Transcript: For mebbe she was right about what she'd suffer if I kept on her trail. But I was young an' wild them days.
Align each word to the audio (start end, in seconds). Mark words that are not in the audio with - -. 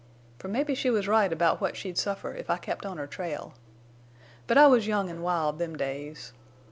For 0.39 0.47
mebbe 0.47 0.75
she 0.75 0.89
was 0.89 1.07
right 1.07 1.31
about 1.31 1.61
what 1.61 1.77
she'd 1.77 1.95
suffer 1.95 2.33
if 2.33 2.49
I 2.49 2.57
kept 2.57 2.87
on 2.87 2.97
her 2.97 3.05
trail. 3.05 3.53
But 4.47 4.57
I 4.57 4.65
was 4.65 4.87
young 4.87 5.11
an' 5.11 5.21
wild 5.21 5.59
them 5.59 5.77
days. 5.77 6.33